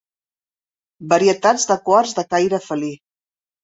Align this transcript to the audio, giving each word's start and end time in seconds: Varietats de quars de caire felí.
Varietats 1.13 1.69
de 1.75 1.79
quars 1.91 2.19
de 2.23 2.27
caire 2.35 2.65
felí. 2.69 2.95